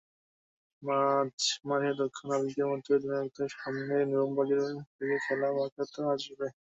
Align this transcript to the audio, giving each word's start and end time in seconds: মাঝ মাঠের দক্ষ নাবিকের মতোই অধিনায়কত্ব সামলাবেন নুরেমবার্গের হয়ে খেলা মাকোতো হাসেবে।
মাঝ 0.83 1.35
মাঠের 1.67 1.95
দক্ষ 1.99 2.17
নাবিকের 2.29 2.67
মতোই 2.69 2.95
অধিনায়কত্ব 2.97 3.39
সামলাবেন 3.53 4.07
নুরেমবার্গের 4.09 4.59
হয়ে 4.97 5.17
খেলা 5.25 5.47
মাকোতো 5.55 5.99
হাসেবে। 6.09 6.47